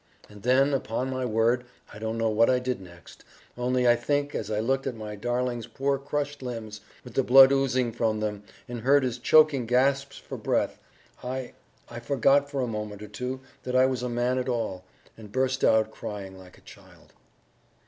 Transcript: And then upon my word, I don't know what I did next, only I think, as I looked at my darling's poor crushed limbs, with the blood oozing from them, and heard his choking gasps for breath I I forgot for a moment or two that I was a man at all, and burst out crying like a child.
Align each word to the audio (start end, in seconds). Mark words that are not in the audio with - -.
And 0.27 0.41
then 0.41 0.73
upon 0.73 1.11
my 1.11 1.25
word, 1.25 1.63
I 1.93 1.99
don't 1.99 2.17
know 2.17 2.31
what 2.31 2.49
I 2.49 2.57
did 2.57 2.81
next, 2.81 3.23
only 3.55 3.87
I 3.87 3.95
think, 3.95 4.33
as 4.33 4.49
I 4.49 4.59
looked 4.59 4.87
at 4.87 4.95
my 4.95 5.15
darling's 5.15 5.67
poor 5.67 5.99
crushed 5.99 6.41
limbs, 6.41 6.81
with 7.03 7.13
the 7.13 7.21
blood 7.21 7.51
oozing 7.51 7.91
from 7.91 8.19
them, 8.19 8.41
and 8.67 8.81
heard 8.81 9.03
his 9.03 9.19
choking 9.19 9.67
gasps 9.67 10.17
for 10.17 10.39
breath 10.39 10.79
I 11.23 11.53
I 11.87 11.99
forgot 11.99 12.49
for 12.49 12.61
a 12.61 12.67
moment 12.67 13.03
or 13.03 13.07
two 13.09 13.41
that 13.61 13.75
I 13.75 13.85
was 13.85 14.01
a 14.01 14.09
man 14.09 14.39
at 14.39 14.49
all, 14.49 14.85
and 15.15 15.31
burst 15.31 15.63
out 15.63 15.91
crying 15.91 16.35
like 16.35 16.57
a 16.57 16.61
child. 16.61 17.13